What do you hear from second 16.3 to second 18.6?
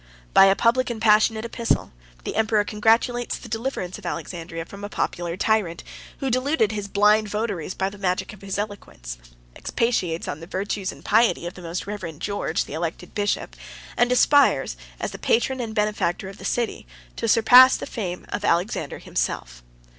the city to surpass the fame of